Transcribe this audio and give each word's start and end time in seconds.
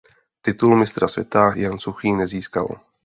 Titul 0.41 0.75
mistra 0.77 1.07
světa 1.07 1.53
Jan 1.55 1.79
Suchý 1.79 2.11
nezískal. 2.13 2.79